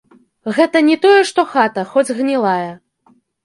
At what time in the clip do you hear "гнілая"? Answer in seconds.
2.23-2.69